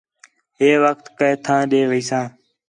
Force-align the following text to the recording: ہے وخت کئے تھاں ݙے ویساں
ہے 0.59 0.69
وخت 0.83 1.05
کئے 1.17 1.33
تھاں 1.45 1.61
ݙے 1.69 1.81
ویساں 1.91 2.25